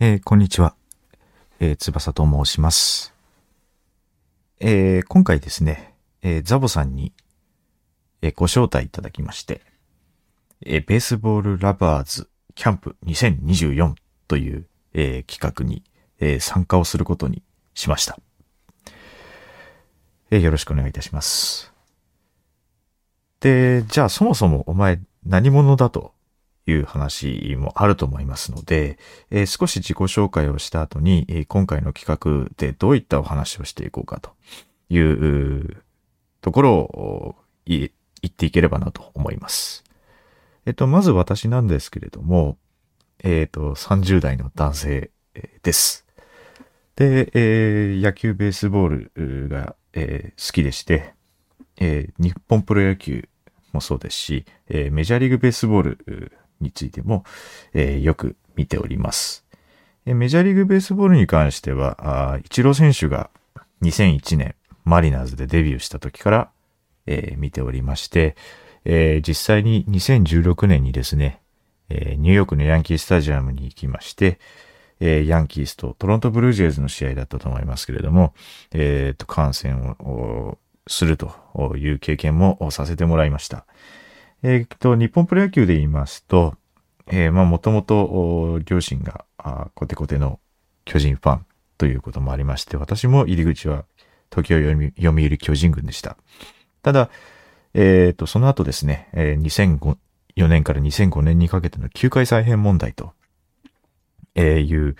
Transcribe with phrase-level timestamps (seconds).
[0.00, 0.74] えーこんにちは。
[1.60, 3.14] えー、翼と申します。
[4.58, 7.12] えー今回ですね、えザボさんに、
[8.20, 9.60] えご招待いただきまして、
[10.66, 13.94] えベースボールラバーズキャンプ2024
[14.26, 15.84] という、え企画に、
[16.18, 18.18] え参加をすることにしました。
[20.32, 21.72] えよろしくお願いいたします。
[23.38, 26.13] で、じゃあそもそもお前何者だと
[26.66, 28.98] いう話もあると思いますので、
[29.30, 34.30] えー少し自己紹介をした後に、えー今回の企画でどういったお話をしていこうかと
[34.88, 35.82] いう
[36.40, 37.90] ところを言
[38.26, 39.84] っていければなと思います。
[40.66, 42.56] えっと、まず私なんですけれども、
[43.22, 45.10] えっと、30代の男性
[45.62, 46.06] です。
[46.96, 51.14] で、え野球ベースボールが、え好きでして、
[51.78, 53.28] え日本プロ野球
[53.72, 57.24] もそうですし、えメジャーリーグベースボールについても、
[57.72, 59.44] えーよく見ております。
[60.04, 63.30] メジャーリーグベースボールに関しては、イチロー選手が
[63.82, 66.50] 2001年マリナーズでデビューした時から、
[67.06, 68.36] えー見ておりまして、
[68.84, 71.40] えー実際に2016年にですね、
[71.88, 74.38] えーニューヨークのヤンキースタジアムに行きまして、
[75.00, 78.32] えヤンキースとトロントブルージェイズの試合だったと思いますけれども、
[78.72, 83.66] えーと、観戦をするという経験もさせてもらいました。
[84.46, 86.54] えーと、日本プロ野球で言いますと、
[87.06, 90.38] えーまあ、もともと、両親が、あーコテコテの
[90.84, 91.46] 巨人ファン
[91.78, 93.86] ということもありまして、私も入り口は
[94.30, 96.18] 東京読み読売巨人軍でした。
[96.82, 97.08] ただ、
[97.72, 99.96] えっ、と、その後ですね、えー
[100.36, 103.12] 2004年から2005年にかけての球界再編問題と、
[104.34, 104.96] えーいう、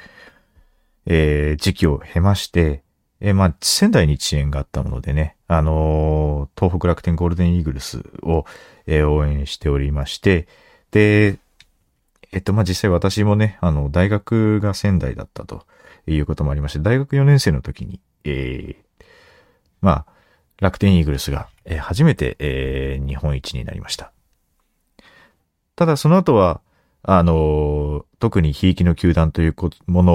[1.05, 2.83] えー時期を経まして、
[3.27, 8.44] えーまあ、仙台に遅延があったものでね、あのー東北楽天ゴールデンイーグルスを、
[8.86, 10.47] えー応援しておりまして、
[10.91, 11.39] で、
[12.33, 15.64] えっと、まあ、実際私もね、あの、大学が仙台だったと
[16.06, 19.05] いうこともありまして、大学4年生の時に、えー
[19.81, 20.06] まあ、
[20.61, 24.12] 楽天イーグルスが、えー初めて、えー日本一になりました。
[25.76, 26.60] ただその後は、
[27.03, 29.54] あのー特にひいきの球団という
[29.87, 30.15] もの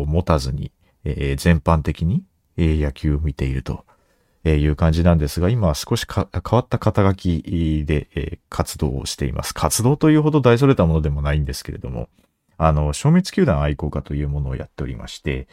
[0.00, 0.70] を持たずに、
[1.04, 2.22] えー全般的に、
[2.56, 3.84] え野球を見ていると
[4.44, 9.54] いう感じなんですが、今は少し変わった肩書きで、活動をしています。
[9.54, 12.08] 活動というほど大それたものでもないんですけれども、
[12.56, 15.48] あの、消滅球団愛好家というものをやっておりまして、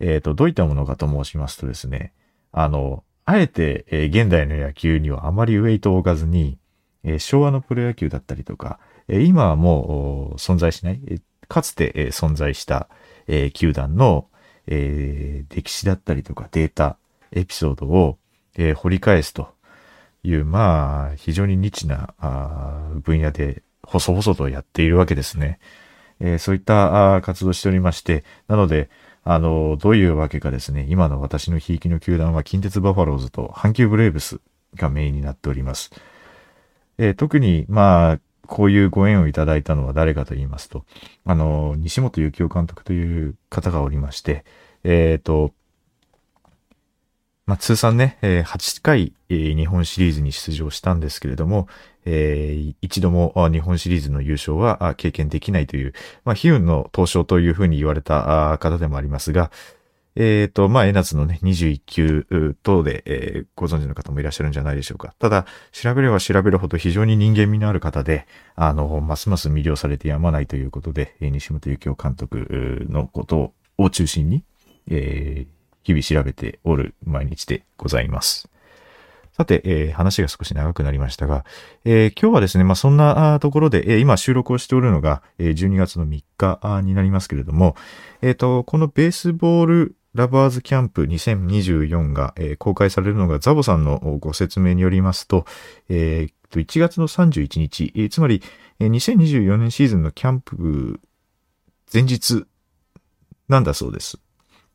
[0.00, 2.12] えっ、と、どういったものかと申しますとですね、
[2.52, 6.58] あの、あえて、え現代の野球にはあまりウェイトを置かずに、
[7.02, 8.78] え昭和のプロ野球だったりとか、
[9.08, 11.00] え今はもう存在しない、
[11.48, 12.88] かつて、え存在した、
[13.26, 14.28] え球団の、
[14.66, 16.96] えー歴史だったりとかデータ、
[17.32, 18.18] エピソードを、
[18.56, 19.48] えー掘り返すと
[20.22, 25.58] いう、まあ、非常にニッチなあ分野で、細々とやっているわけですね。
[26.20, 28.88] えーそういったあ活動しておりまして、なので、
[29.24, 34.40] あの、どういうわけかですね、今の私のひいきの球団は近鉄バファローズと阪急ブレーブス
[34.76, 35.90] がメインになっております。
[36.98, 40.84] えー特に、まあ、こういうご縁をいただいたのは誰かと言いますと、
[41.24, 44.44] あの、西本幸雄監督という方がおりまして、
[44.84, 45.52] えっ、と、
[47.46, 51.68] まあ、通算ね、え8回、日本シリーズに出場したんですけれども、
[52.06, 55.94] えー一度も日本シリーズの優勝は経験できないという、
[56.24, 59.50] まあ、悲運の東証というふうに言われた方でもありますが、
[60.16, 65.14] えっ、と、まあ、江夏のね、21級等で、えーご存知の方もいらっしゃるんじゃないでしょうか。
[65.18, 74.44] ただ、調べれば調べるほど非常に人間味のある方で、あの、ますます魅了されてやまないということで、西本幸雄監督のことを中心に、
[74.88, 75.54] えー
[75.84, 78.48] 日々調べておる毎日でございます。
[79.32, 81.44] さて、えー話が少し長くなりましたが、
[81.84, 87.76] えー今日はですね、まあ、そんなところで、えー今収録をしておるのが、えー12月の3日になりますけれども、
[88.22, 95.44] えっ、と、このベースボールラバーズキャンプ2024が、えー公開されるのがザボさんのご説明によりますと、
[95.88, 98.40] えー1月の31日、えーつまり、
[98.78, 101.00] えー2024年シーズンのキャンプ
[101.92, 102.44] 前日
[103.48, 104.18] なんだそうです。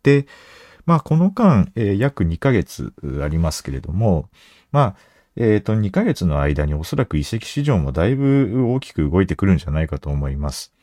[0.04, 0.28] で、
[0.86, 2.94] まあ、この間、えー約2ヶ月
[3.24, 4.30] ありますけれども、
[4.72, 4.96] まあ、
[5.38, 10.74] えっ、と、2ヶ月の間におそらく移籍市場もだいぶ大きく動いてくるんじゃないかと思います。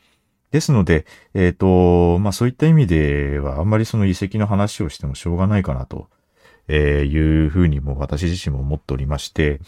[0.51, 6.07] ですので、えっ、と、まあそういった意味では、あんまりその移籍の話をしてもしょうがないかなと、
[6.67, 9.61] えいうふうにも私自身も思っておりまして、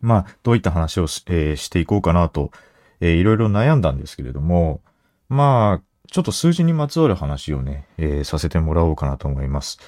[0.00, 2.50] まあ、どういった話をし,、えーしていこうかなと、
[3.00, 4.80] えーいろいろ悩んだんですけれども、
[5.28, 9.78] まあ、ちょっと数字にまつわる話をね、えーさせてもらおうかなと思います。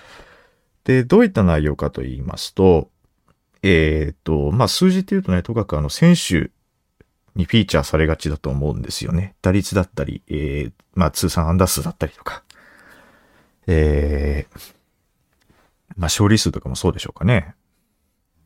[0.85, 2.91] で、どういった内容かと言いますと、
[3.63, 6.51] えっ、と、まあ数字っていうとね、とかくあの選手
[7.35, 9.35] にフィーチャーされがちだと思うんですよね。
[9.43, 12.43] 打率だったり、えー、まあ通算安打数だったりとか、
[13.67, 14.59] えー、
[15.97, 17.55] まあ勝利数とかもそうでしょうかね。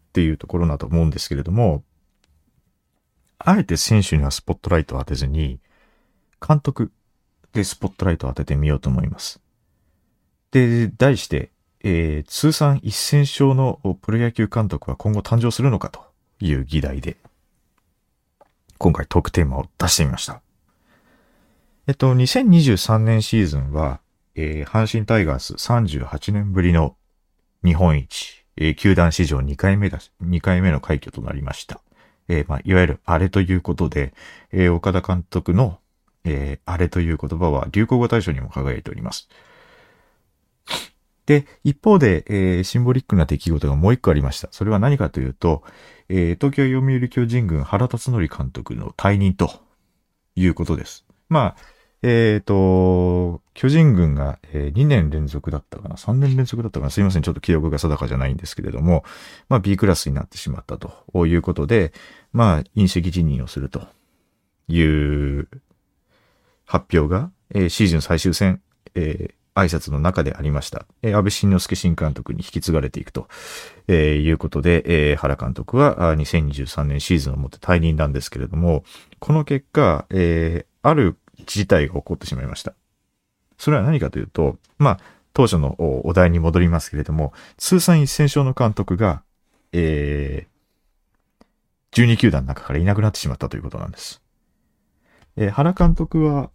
[0.08, 1.82] っていうところだと思うんですけれども、
[3.38, 5.60] あえて選手にはスポットライトを当てずに、
[6.46, 6.92] 監督
[7.52, 9.40] でスポットライトを当ててみようと思います。
[10.50, 11.50] で、題して、
[11.82, 16.00] えー、通算1000勝のプロ野球監督は今後誕生するのかと
[16.40, 17.16] いう議題で、
[18.78, 20.40] 今回トークテーマを出してみました。
[21.86, 24.00] えっと、2023年シーズンは、
[24.34, 26.96] えー、阪神タイガース38年ぶりの
[27.64, 31.80] 日本一、えー、球団史上2回目だ、2回目の快挙となりました。
[32.28, 34.14] えー、まあ、いわゆるあれということで、
[34.50, 35.78] えー、岡田監督の、
[36.24, 39.28] えー、あれという言葉は流行語大賞にも輝いております。
[41.26, 44.48] で、一方で、えー、シンボリックな出来事がもう一個ありました。
[44.50, 45.62] それは何かというと、
[46.08, 49.50] えー、東京読売巨人軍原辰則監督の退任と
[50.36, 51.04] いうことです。
[51.28, 57.22] まあ、えっ、ー、と、巨人軍が、えー、2年連続だったかな ?3 年連続だったかなすいません。
[57.22, 59.04] ちょっと記憶が定かじゃないんですけれども、
[59.48, 61.92] まあ B クラスになってしまったということで、
[62.32, 63.86] まあ隕石辞任をすると
[64.68, 65.48] いう
[66.66, 68.60] 発表が、えー、シーズン最終戦、
[68.94, 70.86] えー、挨拶の中でありました。
[71.02, 73.28] えー、安倍晋之助新監督に引き継がれていくと、
[73.86, 78.84] えー、いうことで、えー、原監督は2023年シーズンをもって退任なんですけれども、
[79.20, 81.16] この結果、えー、ある
[81.46, 82.74] 事態が起こってしまいました。
[83.58, 85.00] それは何かというと、まあ、
[85.32, 85.74] 当初の
[86.04, 89.22] お題に戻りますけれども、通算1000勝の監督が、
[89.72, 94.22] えー、12球団の中からいなくなってしまったということなんです。
[95.36, 96.50] えー、原監督は、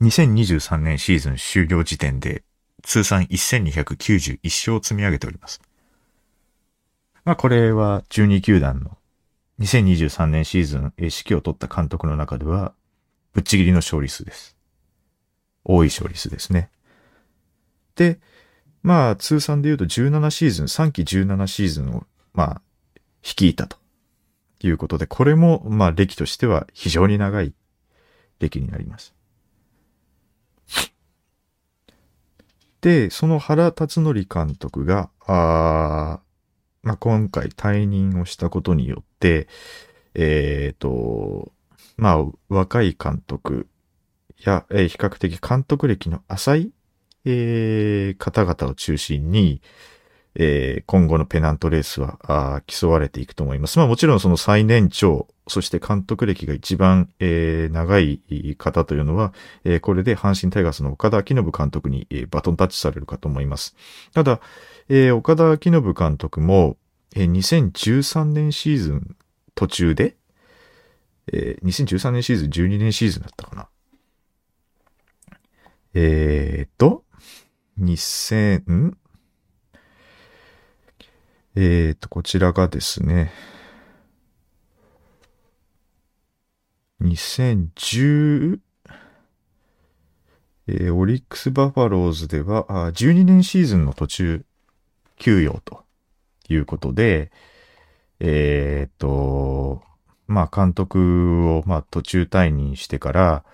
[0.00, 2.42] 2023年シーズン終了時点で
[2.82, 5.60] 通算1291勝を積み上げております。
[7.24, 8.98] まあこれは12球団の
[9.60, 12.74] 2023年シーズン指揮を取った監督の中では
[13.32, 14.56] ぶっちぎりの勝利数です。
[15.64, 16.70] 多い勝利数ですね。
[17.96, 18.18] で、
[18.82, 22.04] まあ通算で言うと17シーズン、3期17シーズンを
[22.34, 22.62] まあ
[23.22, 23.78] 率いたと
[24.62, 27.54] いうことで、これもまあ歴としては非常に長い
[28.40, 29.14] 歴になります。
[32.84, 36.20] で、その原辰徳監督が、あ
[36.82, 39.48] まあ、今回退任をしたことによって、
[40.12, 41.50] えっ、ー、と、
[41.96, 43.68] まあ、若い監督
[44.44, 46.72] や、えー、比較的監督歴の浅い、
[47.24, 49.62] えー、方々を中心に、
[50.36, 53.78] えー、今後のペナントレースはあ競われていくと思います。
[53.78, 59.32] まあもちろんその最年長、そして監督歴が一番、えー、長い方というのは、
[59.64, 63.76] えー、これで阪神タイガースの岡田明信監督に、えー、バトンタッチされるかと思います。
[64.12, 64.40] ただ、
[64.88, 66.76] えー、岡田明信監督も、
[67.14, 69.16] えー、2013年シーズン
[69.54, 70.16] 途中で、
[71.32, 73.68] えー、2013年シーズン、12年シーズンだったかな。
[75.94, 77.04] えー、っと、
[77.78, 78.98] 2000、ん？
[81.56, 83.30] えっ、ー、と、こちらがですね、
[87.00, 88.58] 2010、
[90.66, 94.44] えー、オリックスバファローズでは、あ12年シーズンの途中
[95.16, 95.84] 休養と
[96.48, 97.30] いうことで、
[98.18, 99.82] えっ、ー、と、
[100.26, 103.44] まあ、監督を、まあ、途中退任してから、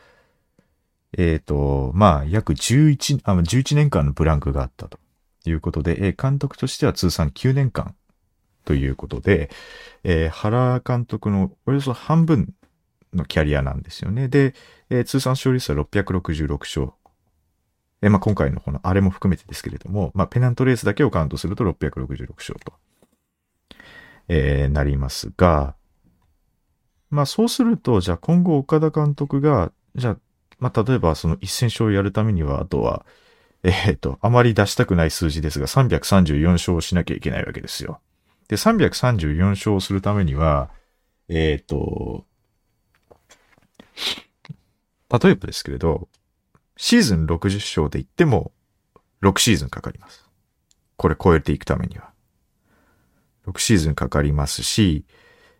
[1.18, 4.98] えっ、ー、と、まあ、約11、あ、11年間のブランクがあったと。
[5.46, 7.94] いうことで、え監督としては通算9年間
[8.64, 9.50] ということで、
[10.04, 12.54] えー、原監督のおよそ半分
[13.14, 14.28] のキャリアなんですよね。
[14.28, 14.54] で、
[14.90, 16.92] えー、通算勝利数は666勝。
[18.02, 22.74] えー、まあ、今回のこのあれも含めてですけれども、まあ、ペナントレースだけをカウントすると666勝と、
[24.28, 25.74] えー、なりますが、
[27.10, 30.16] まあ、そうすると、じゃあ今後岡田監督が、じゃあ、
[30.60, 33.04] まあ、例えばその1000勝をやるためには、あとは、
[33.62, 38.00] えっ、と、あまり出したくない数字ですが、334勝しなきゃいけないわけですよ。
[38.48, 40.70] で、334勝するためには、
[41.28, 42.24] えっ、と、
[45.10, 46.08] 例えばですけれど、
[46.76, 48.52] シーズン60勝で言っても、
[49.22, 50.24] 6シーズンかかります。
[50.96, 52.10] これ超えていくためには。
[53.46, 55.04] 6シーズンかかりますし、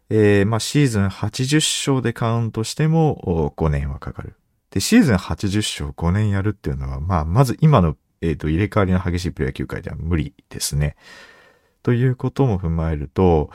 [0.09, 1.57] えー、まあ、シーズン80
[1.91, 4.35] 勝でカウントしても5年はかかる。
[4.71, 10.97] で、シーズン80勝5年やるっていうのは、まあ、まず今の、えっ、ー、と、入れ替わりの激しいプロ野球界では無理ですね。
[11.83, 13.51] ということも踏まえると、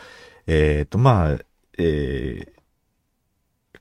[0.47, 1.37] えっ、ー、と、まあ、
[1.77, 3.79] えー、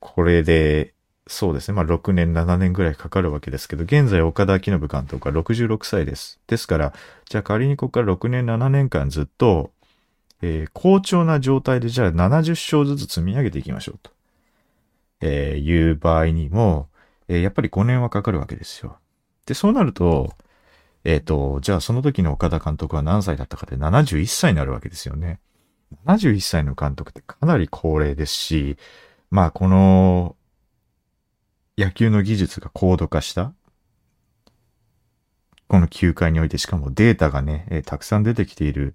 [0.00, 0.94] これで、
[1.26, 1.74] そうですね。
[1.74, 6.38] まあ、6年、7年ぐらいかかるわけですけど、現在岡田明信監督は66歳です。
[6.46, 6.92] ですから、
[7.24, 9.72] じゃあ仮にここから6年、7年間ずっと、
[10.42, 14.10] えー、好調な状態でじゃあ70勝ずつ積み上げていきましょうと、
[15.26, 16.90] えー、いう場合にも、
[17.28, 18.98] えー、やっぱり5年はかかるわけですよ。
[19.46, 20.34] で、そうなると、
[21.04, 25.40] えっ、ー、と、じゃあその時の岡田監督は何歳だったかで71歳になるわけですよね。
[26.04, 28.76] 71歳の監督ってかなり高齢ですし、
[29.30, 30.36] まあこの
[31.78, 33.54] 野球の技術が高度化した
[35.68, 38.94] この球界においてしかもデータがね、えー、たくさん出てきている、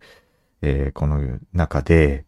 [0.62, 2.26] えー、この中で、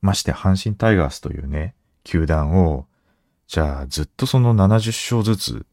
[0.00, 2.86] まして阪神タイガースというね、球団を、
[3.46, 5.66] じゃあずっとその70勝ずつ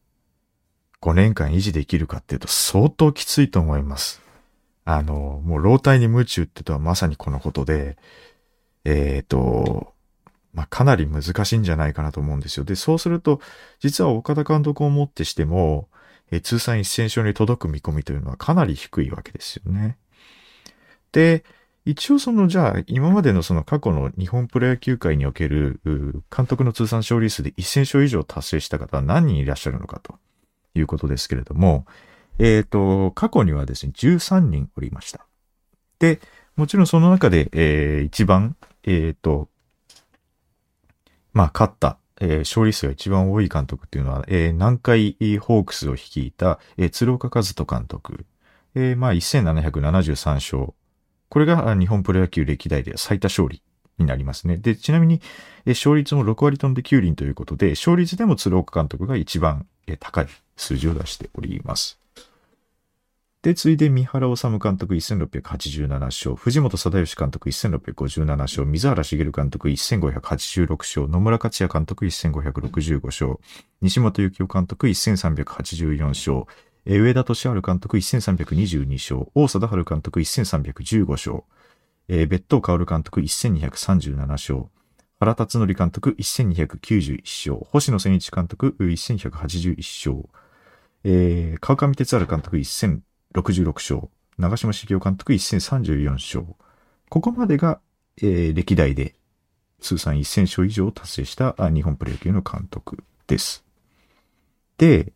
[1.00, 4.22] 5年間維持できるかっていうと相当きついと思います。
[4.84, 7.96] あの、もう老体に夢中ってとはまさにこのことで、
[8.84, 9.94] えっ、ー、と、
[10.52, 12.64] まあ、かなり難しいんじゃないかなと思うんですよ。
[12.64, 13.40] で、そうすると、
[13.78, 15.88] 実は岡田監督をもってしても、
[16.32, 19.96] え通算1000勝に届く見込みというのはかなり低いわけですよね。
[21.12, 21.44] で、
[21.86, 25.80] 一応その、じゃあ、今までのその過去の日本プロ野球界における
[26.34, 30.14] 監督の通算勝利数で1000勝以上達成した方は何人いらっしゃるのかと
[30.74, 31.86] いうことですけれども、
[32.38, 35.26] えっ、ー、と、過去にはですね、13人おりました。
[35.98, 36.20] で、
[36.56, 39.48] もちろんその中で、えー、一番、えっ、ー、と、
[41.32, 48.26] まあ、勝った、えー、勝利数が一番多い監督っていうのは、えー、南海ホークスを率いた、えー、鶴岡和人監督。
[48.74, 50.74] えー、まあ、1773勝。
[51.30, 53.62] これが日本プロ野球歴代で最多勝利
[53.98, 54.58] になりますね。
[54.58, 55.22] で、ちなみに、
[55.64, 59.66] 勝率も6割飛んで9厘ということで、勝率でも鶴岡監督が一番、
[60.00, 61.98] 高い数字を出しております。
[63.42, 73.38] で、次いで三原治監督1687勝、藤本貞義監督1657勝、水原茂監督1586勝、野村克也監督1565勝、
[73.80, 76.44] 西本幸雄監督1384勝、
[76.86, 84.66] え上田敏治監督1322勝、大貞治監督1315勝、別当薫監督1237勝、
[85.20, 90.28] 原辰徳監督1291勝、星野千一監督1181勝、
[91.04, 94.08] えー、川上哲治監督1066勝。
[94.38, 96.44] 長島茂雄監督1034勝。
[97.10, 97.80] ここまでが、
[98.22, 99.14] えー、歴代で
[99.80, 103.64] 通算1000勝以上を達成した日本プロ野球の監督です。
[104.78, 105.12] で、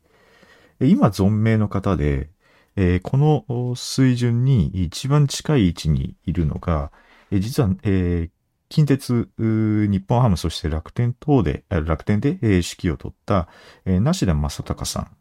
[0.87, 2.31] 今存命の方で、
[2.77, 3.17] えー、こ
[3.49, 6.91] の水準に一番近い位置にいるのが、
[7.31, 8.31] えー、実は、えー、
[8.69, 13.49] 近鉄、日本ハム、そして楽天等で、楽天で、えー、指揮を取った、
[13.85, 15.17] えー、梨田正隆さん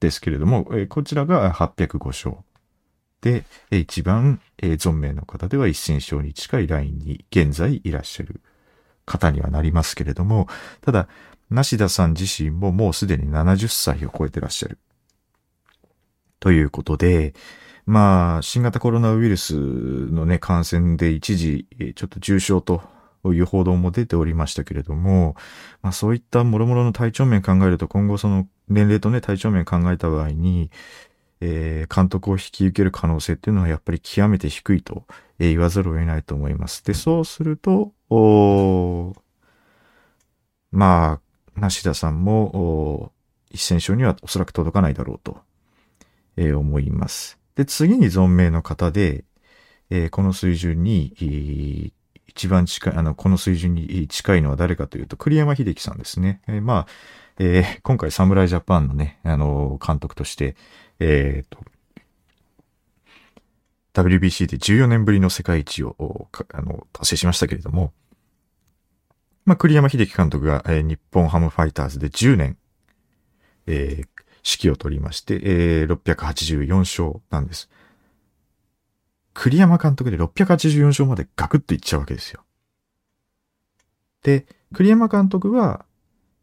[0.00, 2.36] ですけれども、えこちらが805勝。
[3.20, 8.40] で、一番、え存命の方では1000勝に近いラインに現在いらっしゃる
[9.04, 10.48] 方にはなりますけれども、
[10.80, 11.08] ただ、
[11.50, 14.78] 梨田さん自身ももうすでに70歳を超えてらっしゃる。
[16.40, 17.34] ということで、
[17.86, 22.82] まあ、新型コロナウイルスのね、感染で一時、ちょっと重症と
[23.26, 25.36] いう報道も出ておりましたけれども、
[25.82, 30.70] まあそういった諸々の体調面考えると今後その年齢とね体調面考えた場合に、
[31.40, 35.04] えー、監督を引き受ける可能性っていうのはやっぱり極めて低いと、
[35.38, 36.84] えー、言わざるを得ないと思います。
[36.84, 39.14] で、そうすると、お
[40.70, 41.20] ま
[41.56, 43.12] あ、梨田さんも、
[43.50, 45.40] 一戦勝にはおそらく届かないだろうと、
[46.40, 47.38] え、思います。
[47.54, 49.24] で、次に存命の方で、
[49.90, 51.92] え、この水準に、
[52.26, 56.40] 一番近い、あの、この水準に近いのは誰かというと、栗山秀樹さんですね。
[56.48, 56.86] え、まあ、
[57.38, 60.56] えー、今回侍ジャパンのね、あの、監督として、
[60.98, 61.60] えっ、ー、と、
[63.92, 67.92] WBC で14年ぶりの世界一を、あの、達成しましたけれども、
[69.44, 72.56] まあ、栗山秀樹監督が、えー、日本ハムファイターズで10年、
[73.66, 74.08] えー、
[74.44, 77.68] 指揮を取りまして、えー、684勝なんです。
[79.34, 82.42] 栗山監督で684勝までガクッといっちゃうわけですよ。
[84.22, 85.84] で、栗山監督は、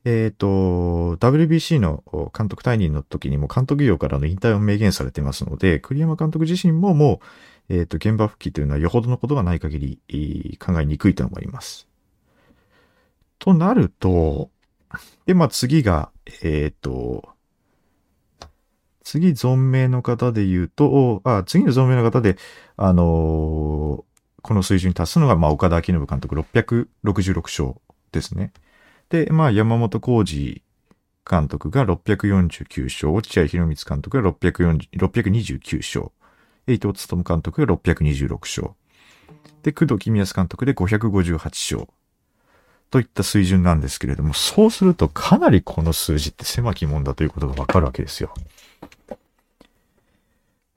[0.05, 2.03] えっ、ー、と、WBC の
[2.35, 7.19] 監督退任の時にも監督業からの引退を明言されてますので、栗山監督自身もも
[7.69, 11.87] う、えっ、ー、と、現場復帰というのはよほどのことがない限り考えにくいと思います。
[13.39, 14.49] となると、
[15.25, 16.09] で、まあ次が、
[16.41, 17.29] えっ、ー、と、
[19.07, 22.35] 次存命の方で言うと、あ、次の存命の方で、
[22.75, 24.03] あのー、
[24.41, 27.75] この水準に達すのが、まあ、岡田明信監督666勝
[28.11, 28.51] ですね。
[29.07, 30.61] で、まあ、山本浩二
[31.29, 36.11] 監督が649勝、落合博満監督が629勝、
[36.67, 38.73] 伊藤勤監督が626勝。
[39.63, 41.87] で、工藤公康監督で558勝。
[42.91, 48.33] といった水準なんですけれども、そうするとかなりこの数字って狭きもんだということがわかるわけですよ。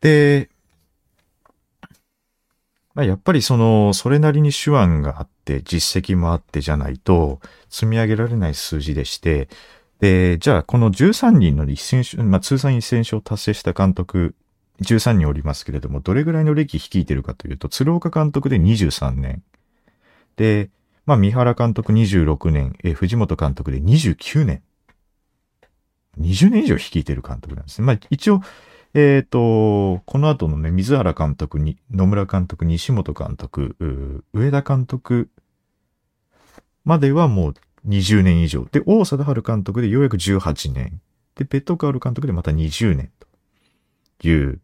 [0.01, 0.51] で、
[2.95, 9.49] まあ、やっぱりその、それなりに手腕があって、実績もあってじゃないと、積み上げられない数字でして、
[10.01, 14.35] で、じゃあ、この13人の一戦勝、まあ、通算一戦勝を達成した監督、
[14.83, 19.43] 13人おりますけれども、どれぐらいの歴率いてるかというと、鶴岡監督で23年。
[20.37, 20.71] で、
[21.07, 24.63] まあ、三原監督26年、え、藤本監督で29年。
[26.21, 27.87] 20年以上率いてる監督なんですね。
[27.87, 28.41] まあ、一応、
[28.95, 33.77] えっ、ー、と、この後のね、水原監督に、野村監督、西本監督、
[34.33, 35.31] 上田監督
[36.85, 37.55] まではもう
[37.89, 38.67] 20年以上。
[38.71, 41.01] で、大貞治監督でようやく18年。
[41.37, 43.11] で、ペットカール監督でまた20年
[44.19, 44.61] という、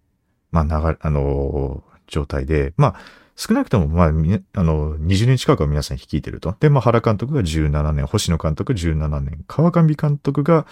[0.50, 2.94] まあ、流れ、あのー、状態で、まあ、
[3.36, 6.54] 少なくとも、まあ、あの、20年近くは皆さん率いてると。
[6.58, 10.66] で、まあ、原監督が17年、星野監督17年、川上監督が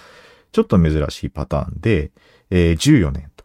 [0.54, 2.12] ちょっと珍しいパターンで、
[2.49, 3.44] えー、14年と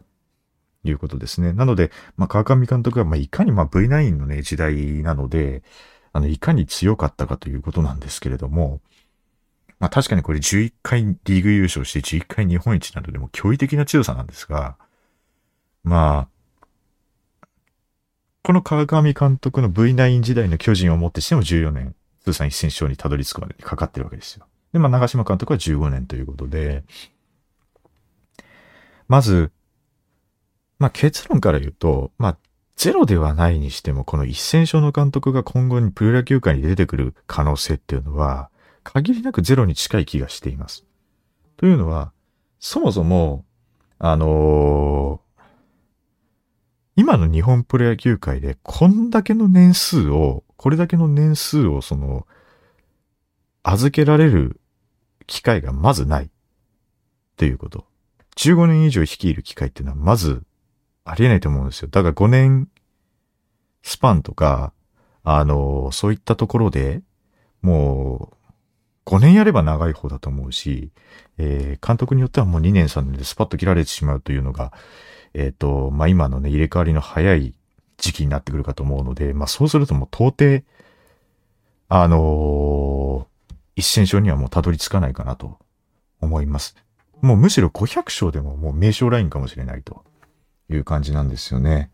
[0.84, 1.52] いうことですね。
[1.52, 5.64] なので、まあ、川上監督が、まあ、いかに、まあ、V9 のね、時代なので、
[6.12, 8.80] あの、いかに強かったかということなんですけれども、
[9.80, 14.76] まあ、確かにこれ11回リーグ優勝して11回日本一なのでも驚異的な強さなんですが、
[15.82, 17.38] まあ、
[18.44, 24.46] この川上監督の V9 時代の巨人をもってしても14年、通算1000勝にたどり着くまでにかかってるわけですよ。
[24.72, 26.84] で、まあ、長島監督は15年ということで、
[29.08, 29.50] まず、
[30.78, 32.36] まあ、結論から言うと、まあ、
[32.76, 38.50] ゼロではないにしても、この1000勝の監督が今後にプロ野球界に出てくる可能性っていうのは、
[38.84, 40.84] 限りなくゼロに近い気がしています。
[41.56, 42.12] というのは、
[42.58, 43.44] そもそも、
[43.98, 45.40] あのー、
[46.96, 52.26] 今の日本プロ野球界でこんだけの年数を、これだけの年数をその、
[53.62, 54.59] 預けられる
[55.30, 56.24] 機会がまずない。
[56.24, 56.28] っ
[57.36, 57.86] ていうこと。
[58.36, 60.42] 15年以上率いる機会っていうのはまず
[61.04, 61.88] ありえないと思うんですよ。
[61.88, 62.68] だから5年
[63.82, 64.72] スパンとか、
[65.22, 67.02] あの、そういったところで
[67.62, 68.32] も
[69.06, 70.90] う5年やれば長い方だと思うし、
[71.38, 74.72] えー、監督によってはもう2年3年でスパッと切られてしまうというのが、
[75.32, 77.54] えっ、ー、と、まあ、今のね、入れ替わりの早い
[77.98, 80.64] 時期になってくるかと思うので、まあ、そうするともう到底、
[81.88, 82.16] あの
[83.76, 85.58] 一戦勝にはもうたどり着かないかなと
[86.20, 86.76] 思います。
[87.20, 90.04] もうむしろ500勝でももう名勝ラインかもしれないと
[90.70, 91.90] いう感じなんですよね。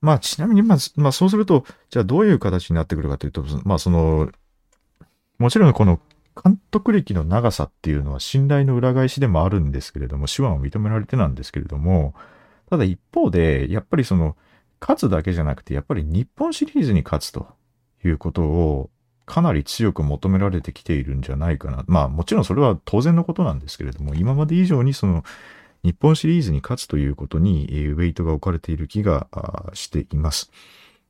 [0.00, 4.30] まあちなみにまあ、まあそうすると、じゃあどういう形になってくるかというと、まあその、
[5.38, 6.00] もちろんこの
[6.42, 12.14] 監督歴の長さっていうのは信頼の裏返しでもあるんですけれども、手腕を認められてなんですけれども、
[12.68, 14.36] ただ一方で、やっぱりその、
[14.80, 17.48] 勝つだけじゃなくて、やっぱり日本シリーズに勝つと
[18.04, 18.90] いうことを、
[19.26, 21.84] かなり強く求められてきているんじゃないかな。
[21.88, 25.24] まあもちろんそれは当然のことなんですけれども、今まで以上にその
[25.82, 29.26] 日本シリーズに勝つということにウェイトが置かれている気が
[29.74, 30.50] しています。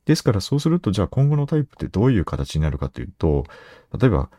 [0.07, 3.45] ですからそうするとじゃあ今後のタイプってどういう形になるかというと、
[3.99, 4.31] 例えば、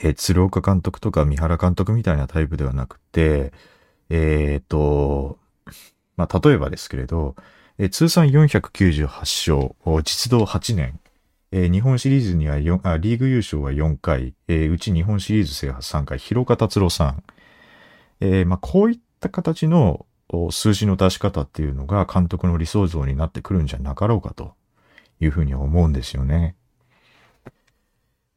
[0.00, 3.52] え鶴岡監督とか三原監督みたいなタイプではなくて、
[4.08, 5.38] えっ、ー、と、
[6.16, 7.36] まあ例えばですけれど、
[7.78, 10.98] え通算498勝、実動8年、
[11.52, 17.22] えー、日本シリーズには4あ、リーグ優勝は4回、えー、うち日本シリーズ制覇3回、広岡達郎さん。
[18.20, 20.06] えー、まあ、こういった形の
[20.50, 24.54] 数字の出し方っていうのが監督の理想像になってくるんじゃなかろうかと
[25.20, 26.56] いうふうに思うんですよね。
[27.46, 27.52] っ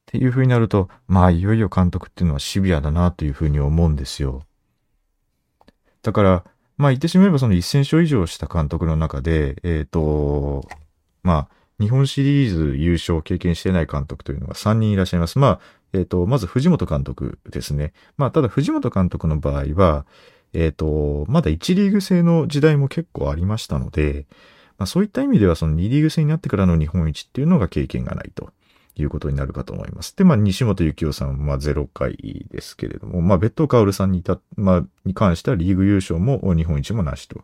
[0.08, 4.43] ていうふうになると、まあ、いよいよ監督っていうのはシビアだなというふうに思うんですよ。
[6.04, 6.43] だから、
[6.78, 10.67] まあ言ってしまえばその1000勝以上した監督の中で、えっ、ー、と、
[11.23, 15.40] まあ、日本シリーズ優勝を経験してない監督というのが3人いらっしゃいます。
[15.40, 15.60] まあ、
[15.94, 17.94] えっ、ー、と、まず藤本監督ですね。
[18.18, 20.06] まあ、ただ藤本監督の場合は、
[20.54, 24.26] えっ、ー、と、まだ1リーグ制の時代も結構ありましたので、
[24.78, 28.50] まあ、そういった意味ではその2リーグ制になってからの日本一っていうのが経験がないと。
[28.98, 30.16] いうことになるかと思います。
[30.16, 37.42] で、まあ、西本幸雄さんは0回ですけれども、まあ、別途薫さんにいた、まあ、に関してはリーグ優勝も日本一もなしと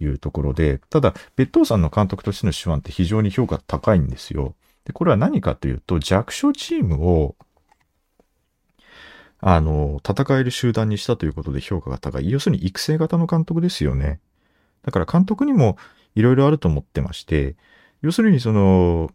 [0.00, 4.54] いうところで、ただ、別当さんの監督としての手腕って非常に評価高いんですよ。
[4.84, 7.36] で、これは何かというと、弱小チームを、
[9.40, 12.30] あの、戦える集団にしたということで評価が高い。
[12.30, 14.20] 要するに育成型の監督ですよね。
[14.82, 15.76] だから監督にも
[16.14, 17.56] いろいろあると思ってまして、
[18.02, 19.10] 要するにその、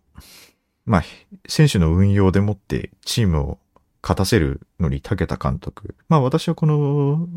[0.86, 1.04] まあ、
[1.48, 3.60] 選手の運用でもってチームを
[4.02, 5.96] 勝たせるのに長けた監督。
[6.10, 7.28] まあ私はこの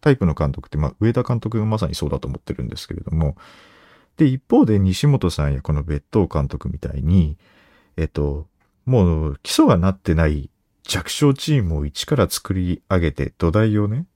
[0.00, 3.36] タイプの監督って、まあ、上田監督がまさにそうだと思ってるんですけれども、
[4.16, 7.36] で、一方で西本さんやこの別当監督みたいに、
[7.96, 8.46] えっと、
[8.84, 10.50] もう基礎がなってない
[10.84, 14.06] 弱小チームを一から作り上げて土台をね、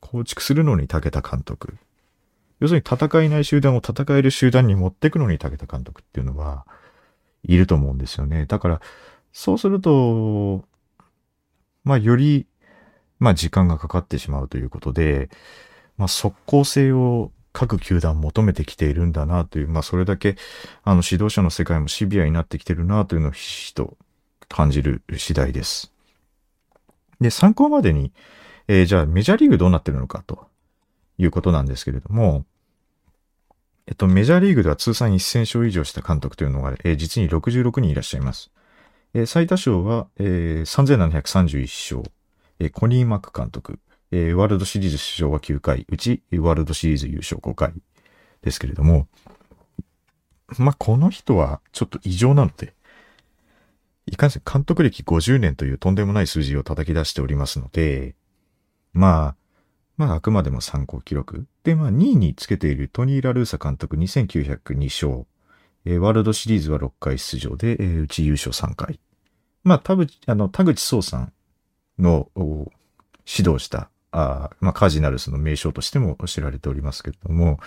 [0.00, 1.76] 構築するのに長けた監督。
[2.60, 6.66] 要するに戦えない集団を戦える集団に持っていくのに武田監督っていうのは、
[7.46, 8.46] いると思うんですよね。
[8.46, 8.80] だから、
[9.32, 10.64] そうすると、
[11.84, 12.46] まあ、より、
[13.18, 15.30] まあ、時間がかかってしまうということで、
[15.96, 20.36] まあ、速攻性を各球団求めてきているんだなという、まあ、それだけ、
[20.82, 23.96] あの、指導者の世界もシビアになってきてるなというのをひしひと
[24.48, 25.92] 感じる次第です。
[27.20, 28.12] で、参考までに、
[28.66, 30.46] えー、じゃあメジャーリーグどうなってるのかと
[31.18, 32.44] いうことなんですけれども、
[33.86, 38.50] えっと、メジャーリーグでは通算1000勝以上した監督というのが、えー、実に66人いらっしゃいます。
[39.12, 42.10] えー、最多勝は、えー、3731勝、
[42.58, 43.78] え、コニー・マック監督、
[44.10, 47.72] え、ワールドシリーズ出場は9回、うちワールドシリーズ優勝5回
[48.42, 49.08] ですけれども、
[50.58, 52.74] まあ、この人はちょっと異常なので、
[54.06, 58.14] いかんせん監督歴50年というとんでもない数字を叩き出しておりますので、
[58.92, 59.36] まあ、
[59.96, 61.46] まああくまでも参考記録。
[61.62, 65.26] で、まあ2位につけているトニー・ラルーサ監督2902勝。
[65.86, 68.98] えー、ワールドシリーズは6回出場で、えー、うち優勝3回。
[69.62, 71.32] まあ田口、あの、田口壮さん
[71.98, 72.28] の
[73.26, 77.58] 指導した、あまあカージナルスの名称としても知られておりますけれども、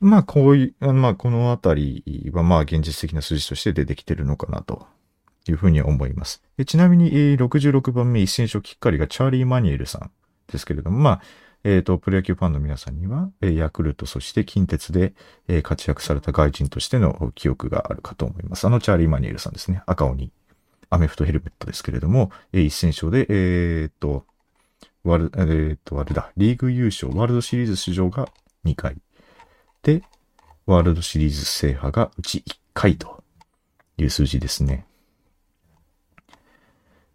[0.00, 4.86] まあこういう、まあこのあたりはまあ現実的な数字として出てきてるのかなと
[5.48, 6.42] いうふうに思います。
[6.66, 10.10] ちなみに、66番目一戦勝きっかりがチャーリー・マニエルさん。
[10.52, 11.22] ですけれども、まあ、
[11.64, 15.14] えっ、ー、と、プロ野球ファンの皆さんには、ヤクルト、そして近鉄で、
[15.62, 18.66] 活躍された外人としての記憶があるかと思います。
[18.66, 19.82] あの、チャーリー・マニエルさんですね。
[19.86, 20.30] 赤鬼、
[20.92, 24.26] アメフトヘルメットですけれども、一戦勝で、えっ、と、
[25.04, 28.28] ワル、えっ、と、あれだ、リーグ優勝、ワールドシリーズ出場が
[28.66, 28.98] 2回。
[29.82, 30.02] で、
[30.66, 33.24] ワールドシリーズ制覇がうち1回と
[33.96, 34.84] いう数字ですね。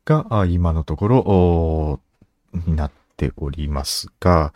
[0.05, 2.01] が、今のところ、
[2.65, 4.55] になっておりますが、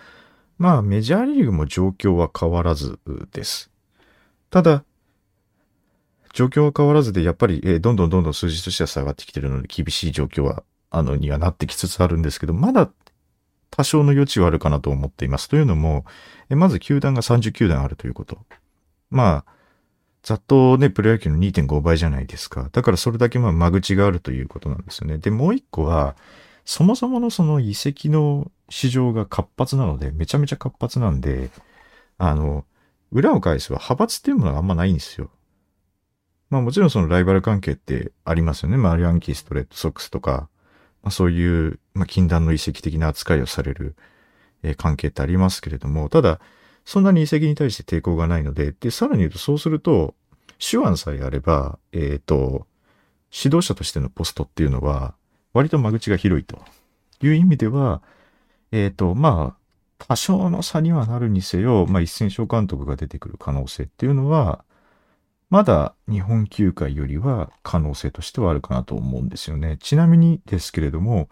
[0.57, 2.97] まあメジャーリーグも状況は変わらず
[3.33, 3.69] です。
[4.49, 4.83] ただ、
[6.33, 12.89] 状況は変わらずで、やっぱり、えー、どんどんどんどん数字としては下がってきてるので、厳しい状況は、あの、にはなってきつつあるんですけど、まだ
[13.71, 15.49] 多少の余地はあるかなと思っています。
[15.49, 16.05] というのも、
[16.49, 18.37] えまず球団が30球団あるということ。
[19.09, 19.53] まあ、
[20.23, 22.69] ざっとね、プロ野球の2.5倍じゃないですか。
[22.71, 25.17] だからそれだけまあ間口があるということなんですよね。
[25.17, 26.15] で、もう一個は、
[26.65, 31.49] そもそものその遺跡の市場が活発なので、めちゃめちゃ活発なんで、
[32.17, 32.65] あの、
[33.11, 35.29] 裏を返すは派閥っていうものがあんまないんですよ。
[36.51, 38.77] まあもちろんそのライバル関係ってありますよね。
[38.77, 40.49] まあヤンキースとレッドソックスとか、
[41.01, 43.95] まあ、そういう、まあ、禁断の遺跡的な扱いをされる、
[44.61, 46.39] えー、関係ってありますけれども、ただ、
[46.85, 50.13] そんなに遺跡に対して抵抗がないので、で、さらに言うとそうすると、
[50.59, 52.67] 手腕さえあれば、えっ、ー、と、
[53.33, 55.15] 指導者としてのポストっていうのは、
[55.53, 56.59] 割と間口が広いと
[57.21, 58.01] いう意味では、
[58.71, 64.63] えっ、ー、と、まあ、多少の差にはなるにせよ、まあ、一戦勝監督が出てくる可能性っていうのは、
[65.51, 69.77] まだ日本球界よりは可能性としてはあるかなと思うんですよね。
[69.81, 71.27] ちなみにですけれども、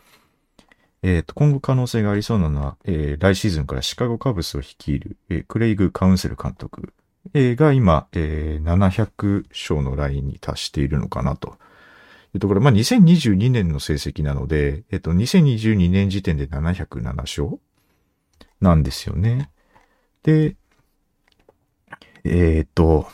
[1.01, 6.93] えっ、ー、と、今後可能性がありそうなのは、えー、来シーズンからシカゴカブスを率いる、えー、クレイグ・カウンセル監督、
[7.34, 11.58] が今、えー、700勝のラインに達しているのかなと
[12.34, 17.60] いうところ、まあ、2022年の成績なので、えっと、2022年時点で707勝
[18.60, 19.49] なんですよね。
[20.23, 20.58] で、
[22.25, 23.08] えー、と、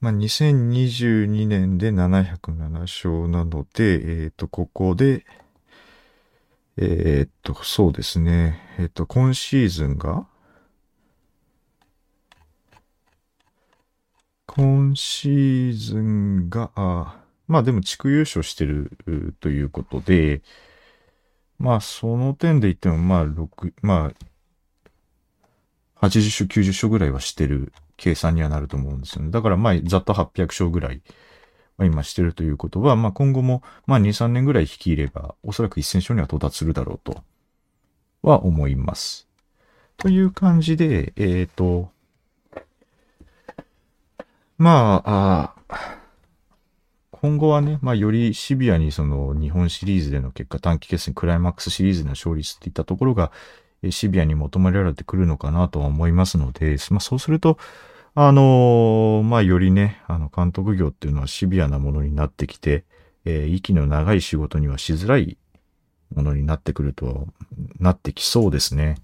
[0.00, 5.26] まあ、2022年で707勝なので、えっ、と、ここで、
[6.76, 8.60] えっ、と、そうですね。
[8.78, 10.28] えっ、と、今シーズンが、
[14.46, 18.92] 今シーズンが、あまあでも地区優勝してる
[19.40, 20.42] ということで、
[21.58, 24.26] まあその点で言っても、まあ6、まあ、
[26.00, 29.30] 80勝、90勝ぐらいはしてる計算にはなると思うんですよね。
[29.30, 31.02] だからまあざっと800勝ぐらい
[31.80, 37.22] 今してるということは、まあ今後もまあ2、3年ぐらい引き入れば、おそらく1000勝には到達するだろうと
[38.22, 39.28] は思います。
[39.96, 41.90] という感じで、えっ、ー、と、
[44.56, 45.88] まあ、あ
[47.20, 53.32] 今後はね、まあ、よりシビアにその日本シリーズでの結果、短期決戦、クライマックスシリーズでの勝率っていったところが、
[53.90, 57.58] シビアに求められてくるのかなとは思いますので、まあ、そうすると、
[58.14, 62.84] あのー、まあ、よりね、あの、監督業っていうのはシビアなものになってきて、
[63.24, 65.38] えー、息の長い仕事にはしづらい
[66.14, 67.28] ものになってくると、
[67.78, 68.96] なってきそうですね。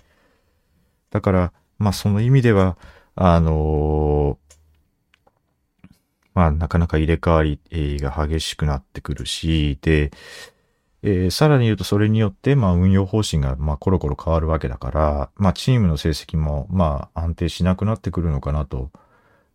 [1.10, 2.76] だから、まあ、その意味では、
[3.14, 4.44] あのー
[6.34, 7.60] まあ、なかなか入れ替わり
[8.00, 10.10] が激しくなってくるし、で、
[11.06, 18.90] えー、さらに言うとそれによって、まあ、運用方針が、まあ、コロコロ変わるわけだから、まあ、チームの成績も、まあ、安定しなくなってくるのかなと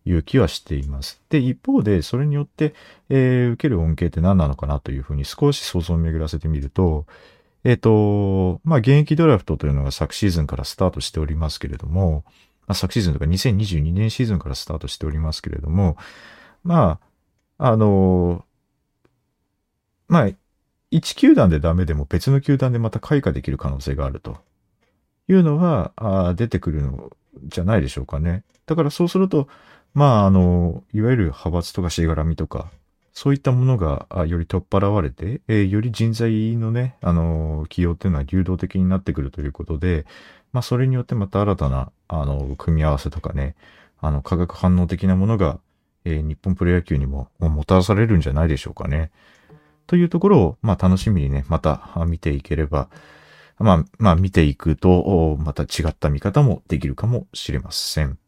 [0.06, 1.20] いう気はしています。
[1.30, 2.76] で、一方で、それによって、
[3.10, 7.08] えー、受ける恩恵って何なのかなというふうに少し想像を巡らせてみると、
[7.64, 12.24] えっ、ー、と、まあ、現役ドラフトというのが昨シーズンからスタートしておりますけれども、
[12.68, 15.98] まあ、昨シーズンとか2022年シーズンからスタートしておりますけれども、
[16.64, 17.00] ま
[17.58, 18.46] あ、あの、
[20.08, 20.30] まあ、
[20.91, 24.38] 1球団でダメでも別の球団でまた開花できる可能性があると
[25.28, 27.12] いうのは出てくるの
[27.45, 28.43] じゃないでしょうかね。
[28.65, 29.47] だからそうすると、
[29.93, 32.69] まあ、あの、いわゆる派閥とかしがらみとか、
[33.13, 40.06] そういったものがより取っ払われて、えー、より人材のね、あの、起用っていうのは流動的になってくるということで、
[40.54, 43.56] まあ、それによってまた新たな、あの、組み合わせとかね、
[43.99, 45.60] あの、化学反応的なものが、
[46.06, 49.12] えー、日本プロ野球にももたらされるんじゃないでしょうかね。
[49.89, 52.89] というところを、まあ、楽しみにね、また見ていければ、
[53.58, 58.19] まあ、まあ、見ていくと、また違った見方もできるかもしれません。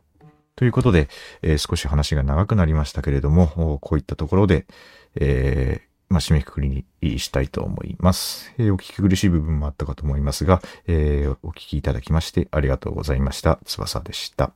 [0.56, 1.08] ということで、
[1.43, 4.65] えー、少し話が長くなりましたけれども、こういったところで、
[5.13, 8.52] えー、まあ、締めくくりにしたいと思います。
[8.58, 13.60] えー、お聞き苦しい部分もあったかと思いますが、えー、お聞きいただきましてありがとうございました。
[13.65, 14.52] 翼でした。